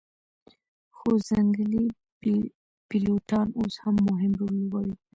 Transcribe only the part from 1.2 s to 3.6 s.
ځنګلي پیلوټان